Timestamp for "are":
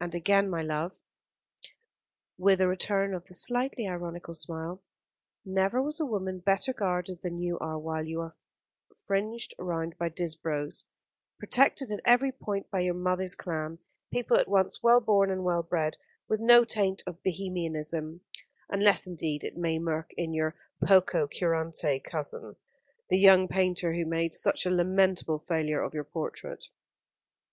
7.58-7.76, 8.20-8.36